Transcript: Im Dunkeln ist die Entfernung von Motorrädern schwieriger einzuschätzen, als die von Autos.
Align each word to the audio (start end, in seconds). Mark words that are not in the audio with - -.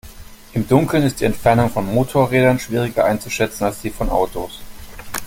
Im 0.53 0.67
Dunkeln 0.67 1.03
ist 1.03 1.19
die 1.19 1.25
Entfernung 1.25 1.69
von 1.69 1.85
Motorrädern 1.85 2.57
schwieriger 2.57 3.05
einzuschätzen, 3.05 3.65
als 3.65 3.81
die 3.81 3.91
von 3.91 4.09
Autos. 4.09 4.59